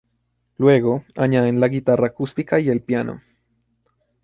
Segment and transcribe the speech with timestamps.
[0.57, 3.21] Luego, añaden la guitarra acústica y el piano.